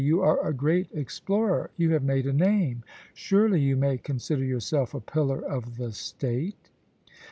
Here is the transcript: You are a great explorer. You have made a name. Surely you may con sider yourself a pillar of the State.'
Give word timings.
You 0.03 0.23
are 0.23 0.43
a 0.43 0.51
great 0.51 0.87
explorer. 0.95 1.69
You 1.77 1.91
have 1.91 2.01
made 2.01 2.25
a 2.25 2.33
name. 2.33 2.83
Surely 3.13 3.61
you 3.61 3.75
may 3.75 3.99
con 3.99 4.17
sider 4.17 4.43
yourself 4.43 4.95
a 4.95 4.99
pillar 4.99 5.41
of 5.45 5.77
the 5.77 5.91
State.' 5.91 6.71